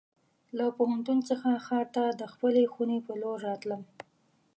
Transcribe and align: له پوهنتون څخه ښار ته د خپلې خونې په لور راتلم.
له 0.57 0.65
پوهنتون 0.77 1.19
څخه 1.29 1.49
ښار 1.65 1.85
ته 1.95 2.03
د 2.19 2.21
خپلې 2.33 2.63
خونې 2.73 2.99
په 3.07 3.13
لور 3.21 3.37
راتلم. 3.47 3.81